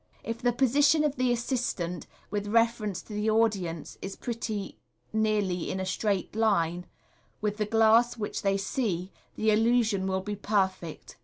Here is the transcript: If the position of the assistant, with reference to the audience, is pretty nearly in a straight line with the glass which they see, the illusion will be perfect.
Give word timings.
If 0.23 0.41
the 0.41 0.51
position 0.51 1.03
of 1.03 1.17
the 1.17 1.31
assistant, 1.31 2.07
with 2.31 2.47
reference 2.47 3.03
to 3.03 3.13
the 3.13 3.29
audience, 3.29 3.99
is 4.01 4.15
pretty 4.15 4.79
nearly 5.13 5.69
in 5.69 5.79
a 5.79 5.85
straight 5.85 6.35
line 6.35 6.87
with 7.39 7.57
the 7.57 7.67
glass 7.67 8.17
which 8.17 8.41
they 8.41 8.57
see, 8.57 9.11
the 9.35 9.51
illusion 9.51 10.07
will 10.07 10.21
be 10.21 10.35
perfect. 10.35 11.17